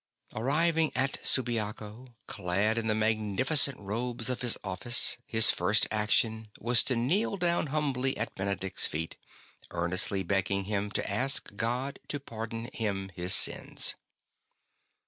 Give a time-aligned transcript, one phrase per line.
[0.33, 6.81] Arriving at Subiaco, clad in the magnificent robes of his office, his first action was
[6.81, 9.15] to kneel down humbly at Benedict's feet,
[9.69, 13.93] earnestly begging him to ask God to pardon him his sins.